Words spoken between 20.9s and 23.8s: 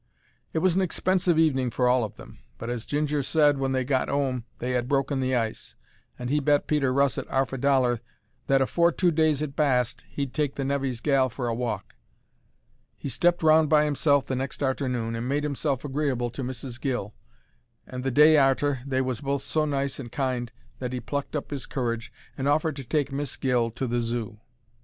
'e plucked up 'is courage and offered to take Miss Gill